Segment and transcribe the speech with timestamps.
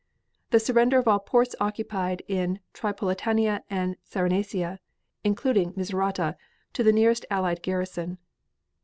[0.49, 4.79] The surrender of all ports occupied in Tripolitania and Cyrenaica,
[5.23, 6.37] including Mizurata,
[6.73, 8.17] to the nearest Allied garrison.